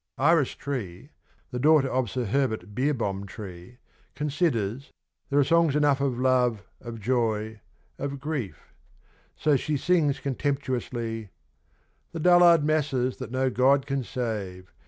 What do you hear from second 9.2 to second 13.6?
so she sings contemptuously: The dullard masses that no